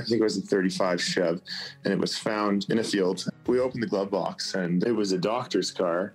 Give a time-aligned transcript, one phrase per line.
[0.00, 1.40] I think it was a 35 Chev,
[1.84, 3.24] and it was found in a field.
[3.46, 6.14] We opened the glove box, and it was a doctor's car.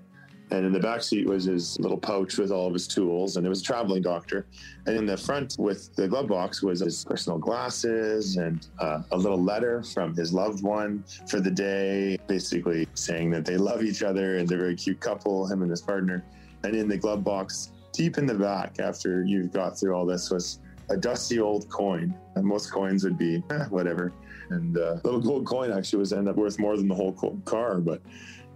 [0.52, 3.46] And in the back seat was his little pouch with all of his tools, and
[3.46, 4.46] it was a traveling doctor.
[4.86, 9.18] And in the front with the glove box was his personal glasses and uh, a
[9.18, 14.04] little letter from his loved one for the day, basically saying that they love each
[14.04, 16.24] other and they're a very cute couple, him and his partner.
[16.64, 20.30] And in the glove box, deep in the back, after you've got through all this,
[20.30, 20.60] was
[20.90, 22.14] a dusty old coin.
[22.36, 24.14] And most coins would be eh, whatever.
[24.50, 27.14] And uh, little gold coin actually was end up worth more than the whole
[27.46, 27.80] car.
[27.80, 28.02] But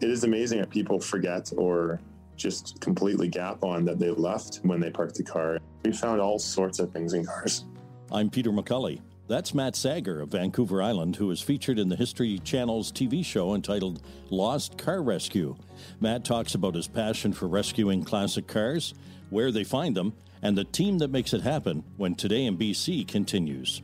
[0.02, 1.99] it is amazing that people forget or
[2.35, 5.59] just completely gap on that they left when they parked the car.
[5.84, 7.66] We found all sorts of things in cars.
[8.12, 9.02] I'm Peter McCully.
[9.27, 13.55] That's Matt Sager of Vancouver Island, who is featured in the History Channel's TV show
[13.55, 15.57] entitled Lost Car Rescue.
[15.99, 18.94] Matt talks about his passion for rescuing classic cars,
[19.30, 23.08] where they find them, and the team that makes it happen when Today in BC
[23.08, 23.82] continues.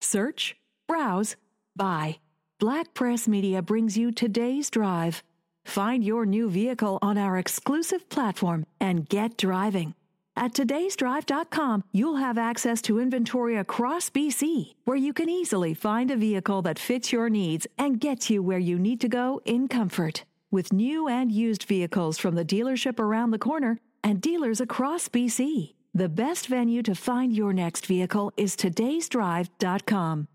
[0.00, 1.36] Search, browse,
[1.74, 2.18] buy.
[2.58, 5.22] Black Press Media brings you today's drive.
[5.64, 9.94] Find your new vehicle on our exclusive platform and get driving.
[10.36, 16.16] At today'sdrive.com, you'll have access to inventory across BC, where you can easily find a
[16.16, 20.24] vehicle that fits your needs and gets you where you need to go in comfort
[20.52, 25.74] with new and used vehicles from the dealership around the corner and dealers across BC.
[25.94, 30.28] The best venue to find your next vehicle is today'sdrive.com.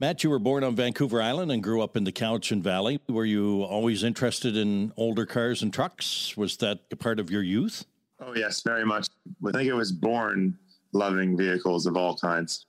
[0.00, 3.00] Matt, you were born on Vancouver Island and grew up in the Cowichan Valley.
[3.08, 6.36] Were you always interested in older cars and trucks?
[6.36, 7.84] Was that a part of your youth?
[8.20, 9.08] Oh, yes, very much.
[9.44, 10.56] I think I was born
[10.92, 12.66] loving vehicles of all kinds.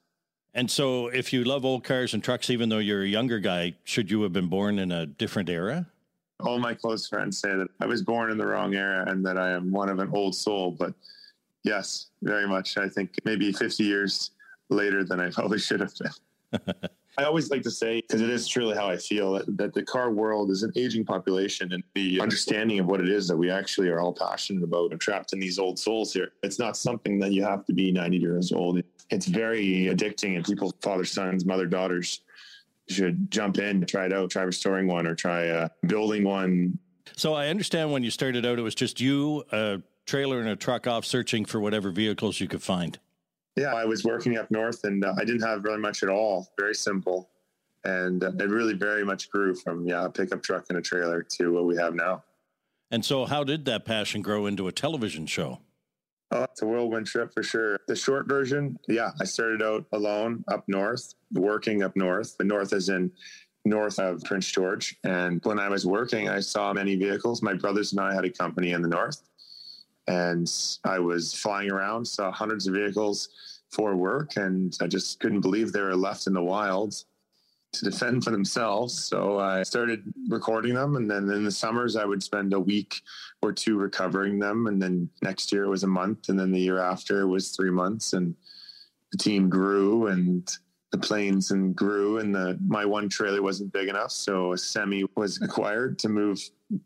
[0.53, 3.75] And so, if you love old cars and trucks, even though you're a younger guy,
[3.83, 5.85] should you have been born in a different era?
[6.39, 9.37] All my close friends say that I was born in the wrong era and that
[9.37, 10.71] I am one of an old soul.
[10.71, 10.93] But
[11.63, 12.77] yes, very much.
[12.77, 14.31] I think maybe 50 years
[14.69, 16.73] later than I probably should have been.
[17.17, 19.83] I always like to say, because it is truly how I feel, that, that, the
[19.83, 23.51] car world is an aging population and the understanding of what it is that we
[23.51, 26.31] actually are all passionate about and trapped in these old souls here.
[26.43, 28.81] It's not something that you have to be 90 years old.
[29.09, 32.21] It's very addicting, and people, father, sons, mother, daughters,
[32.89, 36.77] should jump in, try it out, try restoring one or try uh, building one.
[37.15, 40.55] So I understand when you started out, it was just you, a trailer, and a
[40.55, 42.99] truck off searching for whatever vehicles you could find.
[43.55, 46.47] Yeah, I was working up north and uh, I didn't have really much at all.
[46.57, 47.29] Very simple.
[47.83, 51.23] And uh, it really very much grew from, yeah, a pickup truck and a trailer
[51.23, 52.23] to what we have now.
[52.91, 55.59] And so, how did that passion grow into a television show?
[56.31, 57.79] Oh, it's a whirlwind trip for sure.
[57.87, 62.37] The short version, yeah, I started out alone up north, working up north.
[62.37, 63.11] The north is in
[63.65, 64.95] north of Prince George.
[65.03, 67.41] And when I was working, I saw many vehicles.
[67.41, 69.21] My brothers and I had a company in the north.
[70.07, 70.51] And
[70.83, 73.29] I was flying around, saw hundreds of vehicles
[73.69, 77.03] for work, and I just couldn't believe they were left in the wild
[77.73, 79.05] to defend for themselves.
[79.05, 83.01] So I started recording them, and then in the summers I would spend a week
[83.41, 86.59] or two recovering them, and then next year it was a month, and then the
[86.59, 88.35] year after it was three months, and
[89.11, 90.49] the team grew and
[90.91, 95.03] the planes and grew and the my one trailer wasn't big enough so a semi
[95.15, 96.39] was acquired to move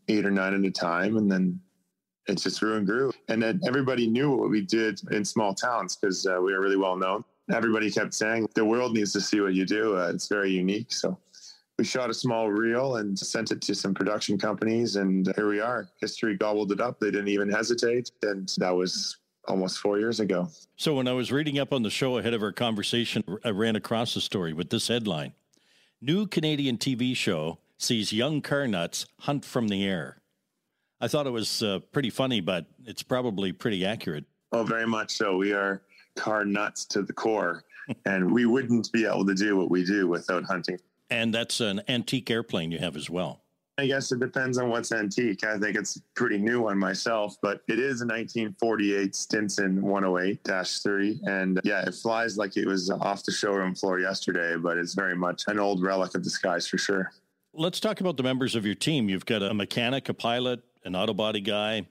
[0.09, 1.57] eight or nine at a time and then
[2.27, 3.11] it just grew and grew.
[3.27, 6.77] And then everybody knew what we did in small towns because uh, we were really
[6.77, 7.23] well known.
[7.51, 9.97] Everybody kept saying, the world needs to see what you do.
[9.97, 10.93] Uh, it's very unique.
[10.93, 11.17] So
[11.77, 14.95] we shot a small reel and sent it to some production companies.
[14.95, 15.89] And here we are.
[15.99, 16.99] History gobbled it up.
[16.99, 18.11] They didn't even hesitate.
[18.21, 19.17] And that was
[19.47, 20.47] almost four years ago.
[20.77, 23.75] So when I was reading up on the show ahead of our conversation, I ran
[23.75, 25.33] across a story with this headline
[26.01, 30.17] New Canadian TV show sees young car nuts hunt from the air.
[30.99, 34.25] I thought it was uh, pretty funny, but it's probably pretty accurate.
[34.51, 35.35] Oh, very much so.
[35.35, 35.81] We are
[36.15, 37.63] car nuts to the core,
[38.05, 40.79] and we wouldn't be able to do what we do without hunting.
[41.09, 43.43] And that's an antique airplane you have as well.
[43.77, 45.43] I guess it depends on what's antique.
[45.43, 50.39] I think it's a pretty new one myself, but it is a 1948 Stinson 108
[50.83, 51.21] 3.
[51.25, 55.15] And yeah, it flies like it was off the showroom floor yesterday, but it's very
[55.15, 57.11] much an old relic of the skies for sure.
[57.51, 59.09] Let's talk about the members of your team.
[59.09, 61.87] You've got a mechanic, a pilot, an auto body guy,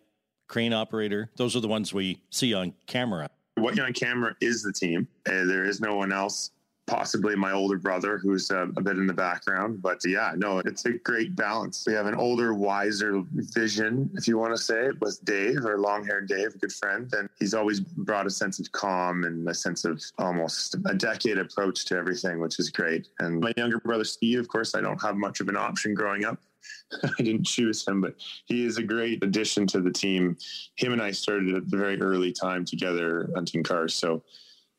[0.49, 1.31] crane operator.
[1.37, 3.29] Those are the ones we see on camera.
[3.57, 5.07] What you on camera is the team.
[5.27, 6.51] Uh, there is no one else
[6.87, 10.85] possibly my older brother who's uh, a bit in the background but yeah no it's
[10.85, 11.85] a great balance.
[11.87, 15.79] We have an older wiser vision if you want to say it with dave or
[15.79, 19.49] long haired dave a good friend and he's always brought a sense of calm and
[19.49, 23.09] a sense of almost a decade approach to everything which is great.
[23.21, 26.25] And my younger brother steve of course i don't have much of an option growing
[26.25, 26.41] up
[27.03, 28.15] I didn't choose him, but
[28.47, 30.37] he is a great addition to the team.
[30.77, 33.95] Him and I started at the very early time together hunting cars.
[33.95, 34.23] So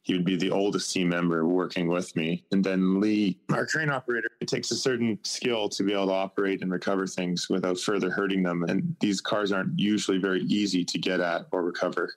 [0.04, 2.44] he would be the oldest team member working with me.
[2.52, 6.14] And then Lee, our crane operator, it takes a certain skill to be able to
[6.14, 8.64] operate and recover things without further hurting them.
[8.64, 12.14] And these cars aren't usually very easy to get at or recover.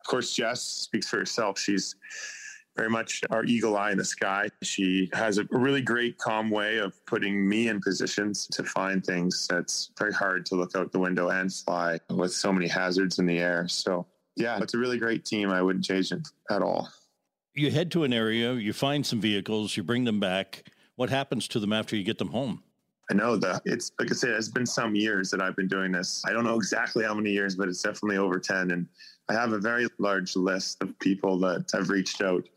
[0.00, 1.58] Of course, Jess speaks for herself.
[1.58, 1.96] She's
[2.76, 4.48] very much our eagle eye in the sky.
[4.62, 9.46] She has a really great, calm way of putting me in positions to find things
[9.48, 13.26] that's very hard to look out the window and fly with so many hazards in
[13.26, 13.68] the air.
[13.68, 14.06] So,
[14.36, 15.50] yeah, it's a really great team.
[15.50, 16.88] I wouldn't change it at all
[17.54, 20.64] you head to an area, you find some vehicles, you bring them back.
[20.96, 22.62] What happens to them after you get them home?
[23.10, 25.92] I know that it's like I said, it's been some years that I've been doing
[25.92, 26.22] this.
[26.26, 28.70] I don't know exactly how many years, but it's definitely over 10.
[28.70, 28.86] And
[29.28, 32.48] I have a very large list of people that I've reached out,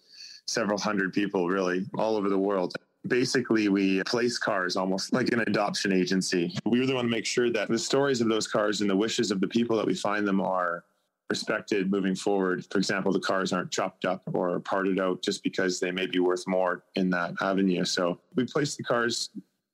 [0.47, 2.73] several hundred people really, all over the world.
[3.07, 6.53] Basically, we place cars almost like an adoption agency.
[6.65, 9.31] We really want to make sure that the stories of those cars and the wishes
[9.31, 10.83] of the people that we find them are
[11.29, 12.65] respected moving forward.
[12.71, 16.19] For example, the cars aren't chopped up or parted out just because they may be
[16.19, 17.83] worth more in that avenue.
[17.85, 19.29] So we place the cars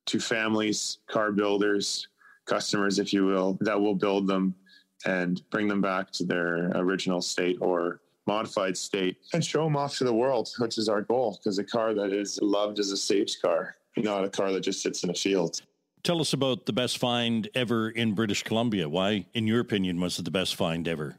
[0.08, 2.08] to families, car builders,
[2.46, 4.56] customers, if you will, that will build them
[5.06, 9.98] and bring them back to their original state or modified state and show them off
[9.98, 11.40] to the world, which is our goal.
[11.44, 14.82] Because a car that is loved is a stage car, not a car that just
[14.82, 15.62] sits in a field.
[16.04, 18.90] Tell us about the best find ever in British Columbia.
[18.90, 21.18] Why, in your opinion, was it the best find ever?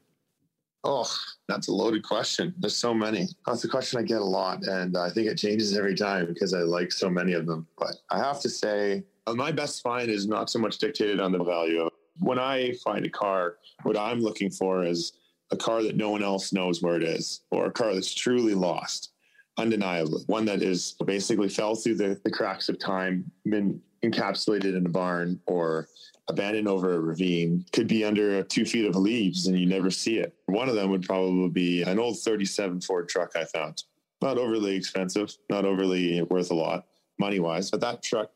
[0.87, 1.11] Oh,
[1.49, 2.55] that's a loaded question.
[2.59, 3.27] There's so many.
[3.47, 4.67] That's a question I get a lot.
[4.67, 7.67] And I think it changes every time because I like so many of them.
[7.79, 11.33] But I have to say, uh, my best find is not so much dictated on
[11.33, 11.93] the value of It.
[12.19, 15.13] when I find a car, what I'm looking for is
[15.55, 18.55] a car that no one else knows where it is, or a car that's truly
[18.55, 19.13] lost,
[19.57, 20.23] undeniably.
[20.27, 24.91] One that is basically fell through the, the cracks of time, been encapsulated in a
[24.91, 25.89] barn, or
[26.29, 30.19] abandoned over a ravine, could be under two feet of leaves and you never see
[30.19, 30.35] it.
[30.47, 33.85] One of them would probably be an old 37 Ford truck I found.
[34.23, 36.87] Not overly expensive, not overly worth a lot
[37.19, 38.31] money wise, but that truck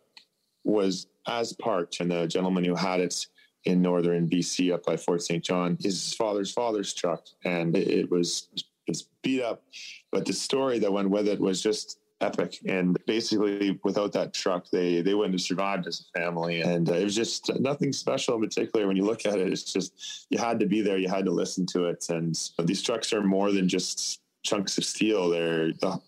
[0.65, 3.27] was as parked, and the gentleman who had it
[3.65, 5.45] in northern BC up by Fort St.
[5.45, 8.49] John, his father's father's truck, and it was
[8.87, 9.63] it's beat up.
[10.11, 12.59] But the story that went with it was just epic.
[12.67, 16.63] And basically, without that truck, they they wouldn't have survived as a family.
[16.63, 18.87] And uh, it was just nothing special in particular.
[18.87, 21.31] When you look at it, it's just you had to be there, you had to
[21.31, 22.07] listen to it.
[22.11, 26.01] And these trucks are more than just chunks of steel; they're the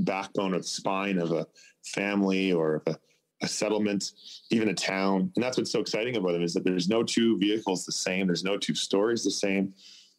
[0.00, 1.46] backbone of the spine of a
[1.84, 2.98] family or of a,
[3.42, 4.12] a settlement,
[4.50, 5.32] even a town.
[5.34, 8.26] And that's what's so exciting about them is that there's no two vehicles the same.
[8.26, 9.74] There's no two stories the same.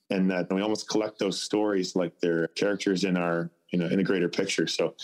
[0.09, 3.99] And that we almost collect those stories like they're characters in our, you know, in
[3.99, 4.67] a greater picture.
[4.67, 4.95] So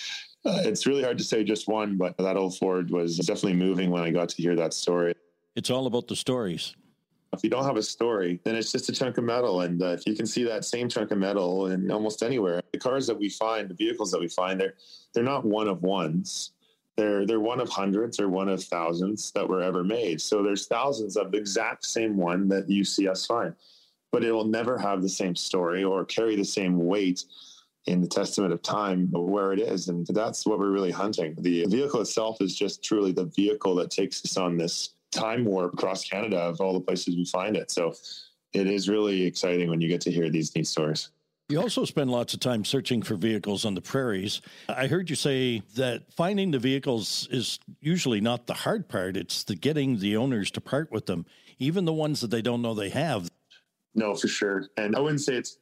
[0.46, 3.90] uh, it's really hard to say just one, but that old Ford was definitely moving
[3.90, 5.14] when I got to hear that story.
[5.56, 6.76] It's all about the stories.
[7.34, 9.62] If you don't have a story, then it's just a chunk of metal.
[9.62, 12.80] And uh, if you can see that same chunk of metal in almost anywhere, the
[12.80, 14.76] cars that we find, the vehicles that we find, they're
[15.14, 16.52] they're not one of ones.
[16.98, 20.20] They're they're one of hundreds or one of thousands that were ever made.
[20.20, 23.54] So there's thousands of the exact same one that you see us find,
[24.12, 27.24] but it will never have the same story or carry the same weight
[27.86, 29.88] in the testament of time where it is.
[29.88, 31.36] And that's what we're really hunting.
[31.40, 35.74] The vehicle itself is just truly the vehicle that takes us on this time warp
[35.74, 37.72] across Canada of all the places we find it.
[37.72, 37.94] So
[38.54, 41.10] it is really exciting when you get to hear these neat stories.
[41.50, 44.42] You also spend lots of time searching for vehicles on the prairies.
[44.68, 49.46] I heard you say that finding the vehicles is usually not the hard part, it's
[49.46, 51.26] the getting the owners to part with them,
[51.58, 53.30] even the ones that they don't know they have.
[53.96, 54.68] No, for sure.
[54.76, 55.58] And I wouldn't say it's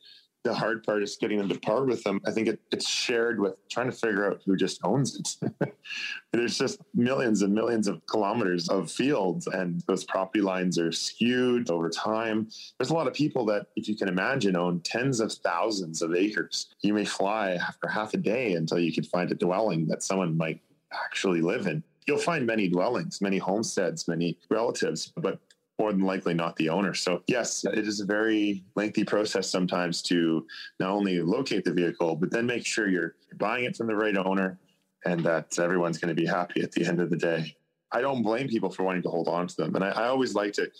[0.46, 2.22] the hard part is getting them to part with them.
[2.26, 5.76] I think it, it's shared with trying to figure out who just owns it.
[6.32, 11.72] There's just millions and millions of kilometers of fields, and those property lines are skewed
[11.72, 12.48] over time.
[12.78, 16.14] There's a lot of people that, if you can imagine, own tens of thousands of
[16.14, 16.68] acres.
[16.82, 20.38] You may fly for half a day until you can find a dwelling that someone
[20.38, 20.62] might
[20.94, 21.84] actually live in.
[22.06, 25.40] You'll find many dwellings, many homesteads, many relatives, but
[25.80, 26.94] more than likely not the owner.
[26.94, 30.46] So, yes, it is a very lengthy process sometimes to
[30.80, 34.16] not only locate the vehicle, but then make sure you're buying it from the right
[34.18, 34.58] owner
[35.06, 37.56] and that everyone's going to be happy at the end of the day.
[37.92, 39.76] I don't blame people for wanting to hold on to them.
[39.76, 40.72] And I, I always like to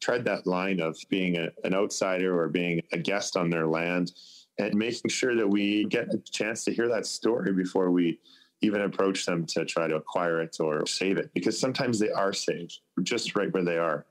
[0.00, 4.12] tread that line of being a, an outsider or being a guest on their land
[4.58, 8.18] and making sure that we get a chance to hear that story before we
[8.60, 12.32] even approach them to try to acquire it or save it because sometimes they are
[12.32, 14.06] saved just right where they are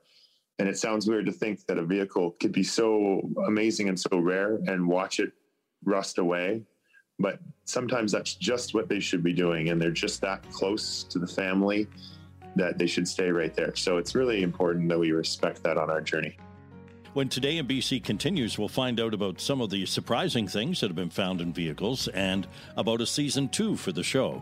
[0.59, 4.17] and it sounds weird to think that a vehicle could be so amazing and so
[4.17, 5.31] rare and watch it
[5.85, 6.61] rust away.
[7.19, 9.69] But sometimes that's just what they should be doing.
[9.69, 11.87] And they're just that close to the family
[12.55, 13.75] that they should stay right there.
[13.75, 16.37] So it's really important that we respect that on our journey.
[17.13, 20.87] When Today in BC continues, we'll find out about some of the surprising things that
[20.87, 24.41] have been found in vehicles and about a season two for the show.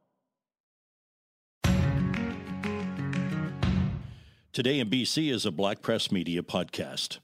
[4.53, 7.19] Today in BC is a Black Press Media podcast.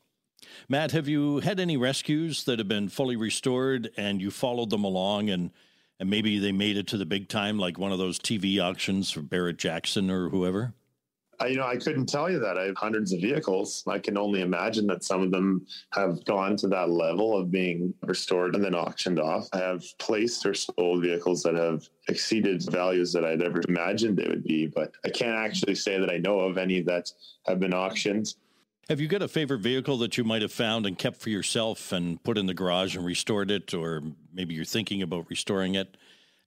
[0.69, 4.85] Matt, have you had any rescues that have been fully restored and you followed them
[4.85, 5.51] along and
[5.99, 9.11] and maybe they made it to the big time, like one of those TV auctions
[9.11, 10.73] for Barrett Jackson or whoever?
[11.39, 12.57] I, you know, I couldn't tell you that.
[12.57, 13.83] I have hundreds of vehicles.
[13.87, 17.93] I can only imagine that some of them have gone to that level of being
[18.01, 19.47] restored and then auctioned off.
[19.53, 24.27] I have placed or sold vehicles that have exceeded values that I'd ever imagined they
[24.27, 27.11] would be, but I can't actually say that I know of any that
[27.45, 28.33] have been auctioned.
[28.89, 31.91] Have you got a favorite vehicle that you might have found and kept for yourself
[31.91, 34.01] and put in the garage and restored it, or
[34.33, 35.97] maybe you're thinking about restoring it?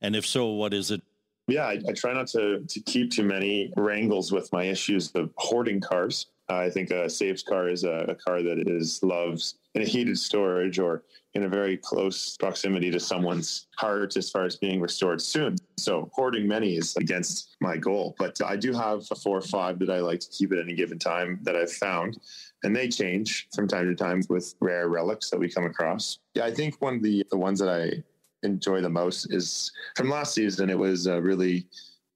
[0.00, 1.02] And if so, what is it?
[1.50, 5.30] Yeah, I, I try not to to keep too many wrangles with my issues of
[5.37, 6.26] hoarding cars.
[6.49, 10.19] I think a saved car is a, a car that is loved in a heated
[10.19, 11.04] storage or
[11.35, 15.54] in a very close proximity to someone's heart as far as being restored soon.
[15.78, 18.16] So hoarding many is against my goal.
[18.19, 20.75] But I do have a four or five that I like to keep at any
[20.75, 22.19] given time that I've found.
[22.64, 26.19] And they change from time to time with rare relics that we come across.
[26.35, 28.02] Yeah, I think one of the, the ones that I
[28.42, 30.70] enjoy the most is from last season.
[30.70, 31.66] It was uh, really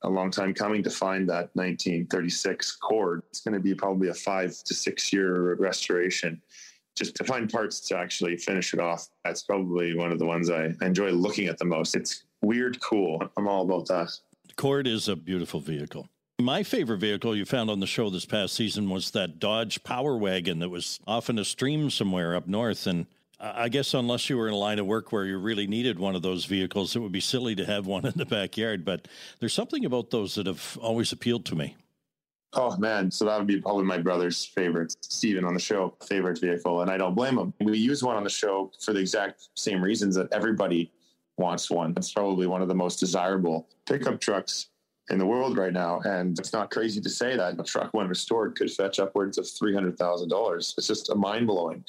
[0.02, 3.22] a long time coming to find that 1936 Cord.
[3.30, 6.40] It's going to be probably a five to six year restoration
[6.96, 9.08] just to find parts to actually finish it off.
[9.24, 11.96] That's probably one of the ones I enjoy looking at the most.
[11.96, 13.20] It's weird, cool.
[13.36, 14.10] I'm all about that.
[14.56, 16.08] Cord is a beautiful vehicle.
[16.40, 20.16] My favorite vehicle you found on the show this past season was that Dodge Power
[20.16, 22.86] Wagon that was off in a stream somewhere up north.
[22.86, 23.06] And
[23.44, 26.14] I guess unless you were in a line of work where you really needed one
[26.14, 28.84] of those vehicles, it would be silly to have one in the backyard.
[28.84, 29.06] But
[29.40, 31.76] there's something about those that have always appealed to me.
[32.56, 36.40] Oh man, so that would be probably my brother's favorite, Steven on the show, favorite
[36.40, 36.82] vehicle.
[36.82, 37.52] And I don't blame him.
[37.60, 40.92] We use one on the show for the exact same reasons that everybody
[41.36, 41.94] wants one.
[41.96, 44.68] It's probably one of the most desirable pickup trucks
[45.10, 46.00] in the world right now.
[46.04, 49.44] And it's not crazy to say that a truck, when restored, could fetch upwards of
[49.44, 50.56] $300,000.
[50.78, 51.84] It's just a mind blowing.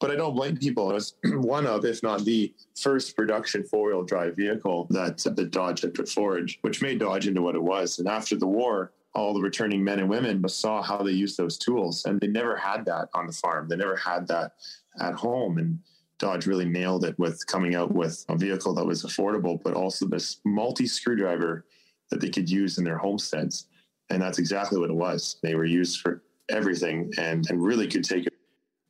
[0.00, 0.90] But I don't blame people.
[0.90, 5.50] It was one of, if not the first production four wheel drive vehicle that, that
[5.50, 7.98] Dodge had put forward, which made Dodge into what it was.
[7.98, 11.58] And after the war, all the returning men and women saw how they used those
[11.58, 14.52] tools and they never had that on the farm they never had that
[15.00, 15.78] at home and
[16.18, 20.06] dodge really nailed it with coming out with a vehicle that was affordable but also
[20.06, 21.64] this multi screwdriver
[22.10, 23.66] that they could use in their homesteads
[24.10, 28.04] and that's exactly what it was they were used for everything and, and really could
[28.04, 28.34] take it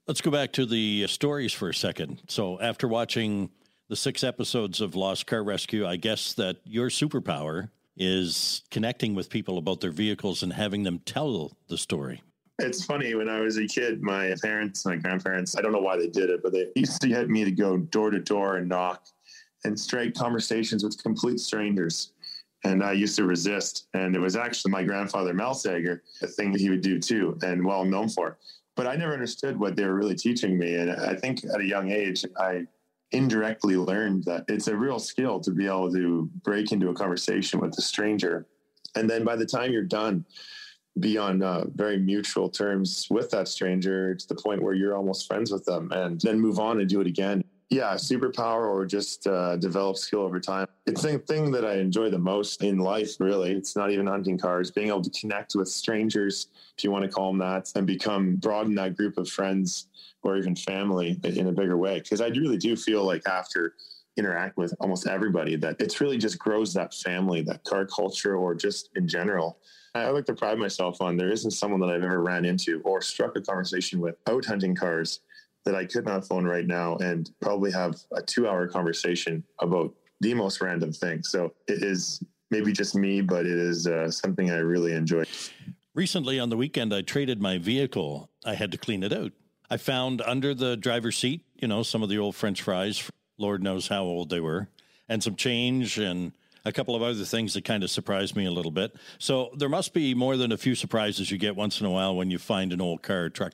[0.09, 3.51] let's go back to the stories for a second so after watching
[3.89, 9.29] the six episodes of lost car rescue i guess that your superpower is connecting with
[9.29, 12.23] people about their vehicles and having them tell the story.
[12.61, 15.97] It's funny when I was a kid, my parents, my grandparents, I don't know why
[15.97, 18.69] they did it, but they used to get me to go door to door and
[18.69, 19.07] knock
[19.65, 22.13] and strike conversations with complete strangers.
[22.65, 23.87] And I used to resist.
[23.95, 27.39] And it was actually my grandfather, Mel Sager, a thing that he would do too,
[27.43, 28.39] and well known for.
[28.79, 30.77] But I never understood what they were really teaching me.
[30.77, 32.65] And I think at a young age, I
[33.11, 37.59] indirectly learned that it's a real skill to be able to break into a conversation
[37.59, 38.47] with a stranger.
[38.95, 40.25] And then by the time you're done,
[41.01, 45.27] be on uh, very mutual terms with that stranger to the point where you're almost
[45.27, 47.43] friends with them and then move on and do it again.
[47.71, 50.67] Yeah, superpower or just uh, develop skill over time.
[50.87, 53.53] It's the thing that I enjoy the most in life, really.
[53.53, 56.49] It's not even hunting cars, being able to connect with strangers,
[56.79, 59.89] if you want to call them that, and become broaden that group of friends
[60.23, 61.99] or even family in a bigger way.
[61.99, 63.75] Because I really do feel like after
[64.17, 68.55] interact with almost everybody that it's really just grows that family, that car culture, or
[68.55, 69.59] just in general.
[69.95, 73.01] I like to pride myself on there isn't someone that I've ever ran into or
[73.01, 75.21] struck a conversation with out hunting cars
[75.69, 79.93] that I could not phone right now and probably have a two hour conversation about
[80.23, 81.23] the most random thing.
[81.23, 85.25] So it is maybe just me, but it is uh, something I really enjoy.
[85.95, 88.31] Recently on the weekend, I traded my vehicle.
[88.47, 89.33] I had to clean it out.
[89.69, 93.63] I found under the driver's seat, you know, some of the old French fries, Lord
[93.63, 94.69] knows how old they were,
[95.07, 96.33] and some change and
[96.65, 98.97] a couple of other things that kind of surprised me a little bit.
[99.19, 102.17] So there must be more than a few surprises you get once in a while
[102.17, 103.53] when you find an old car or truck.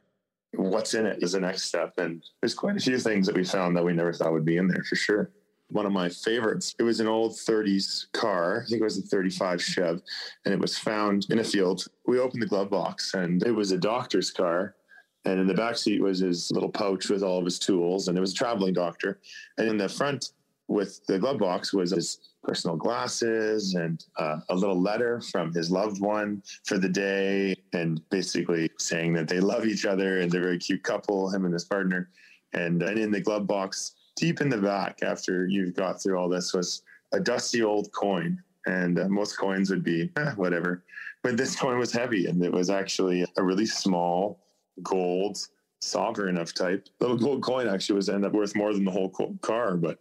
[0.56, 1.94] What's in it is the next step.
[1.98, 4.56] And there's quite a few things that we found that we never thought would be
[4.56, 5.30] in there for sure.
[5.68, 8.62] One of my favorites, it was an old 30s car.
[8.64, 10.02] I think it was a 35 Chev,
[10.44, 11.86] and it was found in a field.
[12.06, 14.76] We opened the glove box, and it was a doctor's car
[15.24, 18.18] and in the back seat was his little pouch with all of his tools, and
[18.18, 19.20] it was a traveling doctor.
[19.56, 20.32] And in the front
[20.68, 25.70] with the glove box was his personal glasses and uh, a little letter from his
[25.70, 30.40] loved one for the day, and basically saying that they love each other and they're
[30.40, 32.10] a very cute couple, him and his partner.
[32.52, 36.28] And and in the glove box, deep in the back, after you've got through all
[36.28, 38.42] this, was a dusty old coin.
[38.66, 40.84] And uh, most coins would be eh, whatever,
[41.22, 44.40] but this coin was heavy, and it was actually a really small
[44.82, 45.38] gold
[45.80, 46.88] sovereign of type.
[47.00, 49.10] Little gold coin actually was end up worth more than the whole
[49.42, 49.98] car, but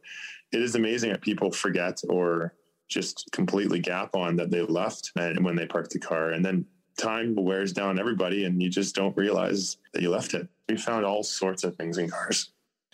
[0.54, 2.54] it is amazing that people forget or
[2.88, 6.66] just completely gap on that they left and when they parked the car and then
[6.98, 10.48] time wears down everybody and you just don't realize that you left it.
[10.70, 12.52] We found all sorts of things in cars.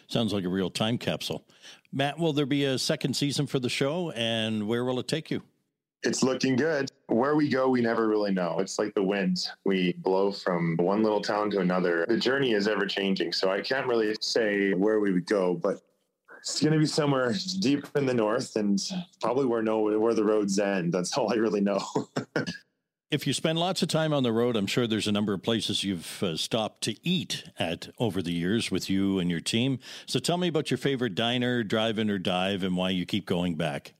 [0.07, 1.45] Sounds like a real time capsule.
[1.91, 5.29] Matt, will there be a second season for the show and where will it take
[5.29, 5.43] you?
[6.03, 6.89] It's looking good.
[7.07, 8.59] Where we go, we never really know.
[8.59, 9.37] It's like the wind.
[9.65, 12.05] We blow from one little town to another.
[12.07, 13.33] The journey is ever changing.
[13.33, 15.81] So I can't really say where we would go, but
[16.39, 18.81] it's going to be somewhere deep in the north and
[19.21, 20.93] probably where no where the roads end.
[20.93, 21.81] That's all I really know.
[23.11, 25.41] if you spend lots of time on the road, I'm sure there's a number of
[25.41, 29.79] places you've uh, stopped to eat at over the years with you and your team.
[30.05, 33.55] So tell me about your favorite diner, drive-in or dive, and why you keep going
[33.55, 33.93] back.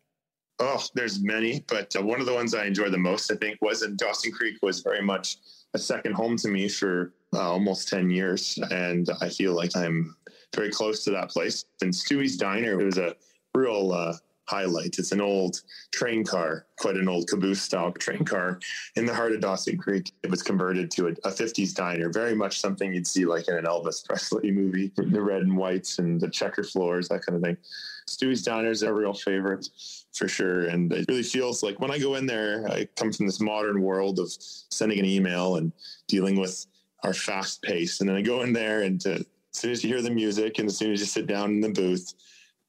[0.60, 3.60] Oh, there's many, but uh, one of the ones I enjoy the most, I think,
[3.62, 4.58] was in Dawson Creek.
[4.62, 5.38] Was very much
[5.74, 10.18] a second home to me for uh, almost ten years, and I feel like I'm
[10.56, 11.66] very close to that place.
[11.82, 13.16] And Stewie's Diner it was a
[13.54, 14.14] real uh,
[14.50, 14.98] highlight.
[14.98, 18.60] It's an old train car, quite an old caboose style train car
[18.96, 20.12] in the heart of Dawson Creek.
[20.24, 23.56] It was converted to a, a, 50s diner, very much something you'd see like in
[23.56, 27.44] an Elvis Presley movie, the red and whites and the checker floors, that kind of
[27.44, 27.58] thing.
[28.08, 29.70] Stewie's Diner is a real favorite
[30.14, 30.66] for sure.
[30.66, 33.82] And it really feels like when I go in there, I come from this modern
[33.82, 35.72] world of sending an email and
[36.08, 36.66] dealing with
[37.04, 38.00] our fast pace.
[38.00, 40.60] And then I go in there and to, as soon as you hear the music
[40.60, 42.14] and as soon as you sit down in the booth,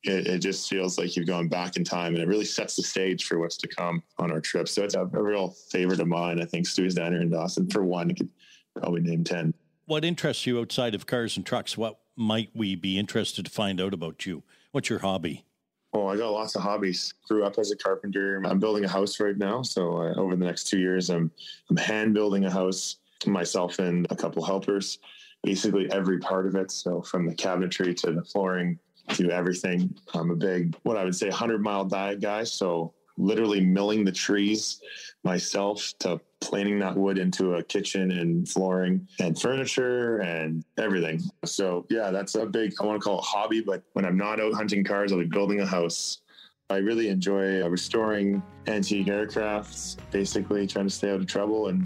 [0.02, 2.82] it, it, just feels like you've gone back in time and it really sets the
[2.82, 4.66] stage for what's to come on our trip.
[4.66, 6.40] So it's a, a real favorite of mine.
[6.40, 8.30] I think Stewie's Diner in Dawson for one, I could
[8.74, 9.52] probably name 10.
[9.84, 11.76] What interests you outside of cars and trucks?
[11.76, 14.42] What might we be interested to find out about you?
[14.72, 15.44] What's your hobby?
[15.92, 17.12] Oh, I got lots of hobbies.
[17.26, 18.40] Grew up as a carpenter.
[18.46, 19.62] I'm building a house right now.
[19.62, 21.30] So uh, over the next two years, I'm
[21.68, 24.98] I'm hand building a house myself and a couple helpers.
[25.42, 26.70] Basically every part of it.
[26.70, 28.78] So from the cabinetry to the flooring
[29.14, 29.94] to everything.
[30.14, 32.44] I'm a big, what I would say, 100 mile diet guy.
[32.44, 34.80] So literally milling the trees
[35.24, 41.20] myself to planing that wood into a kitchen and flooring and furniture and everything.
[41.44, 44.40] So yeah, that's a big, I want to call it hobby, but when I'm not
[44.40, 46.22] out hunting cars, I'll be building a house.
[46.70, 51.84] I really enjoy uh, restoring antique aircrafts, basically trying to stay out of trouble and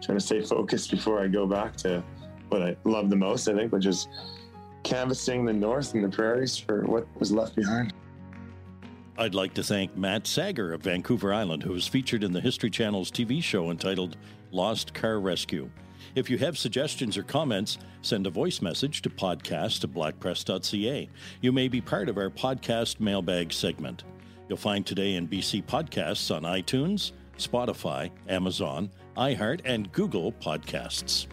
[0.00, 2.02] trying to stay focused before I go back to
[2.50, 4.08] what I love the most, I think, which is
[4.82, 7.92] canvassing the north and the prairies for what was left behind.
[9.18, 12.70] I'd like to thank Matt Sager of Vancouver Island, who was featured in the History
[12.70, 14.16] Channel's TV show entitled
[14.50, 15.68] Lost Car Rescue.
[16.14, 21.08] If you have suggestions or comments, send a voice message to podcast at blackpress.ca.
[21.40, 24.04] You may be part of our podcast mailbag segment.
[24.48, 31.26] You'll find Today in BC podcasts on iTunes, Spotify, Amazon, iHeart, and Google Podcasts.